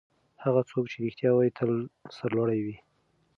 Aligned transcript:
هغه 0.43 0.61
څوک 0.69 0.85
چې 0.91 0.97
رښتیا 1.05 1.29
وايي 1.33 1.51
تل 1.57 1.71
سرلوړی 2.15 2.59
وي. 2.65 2.77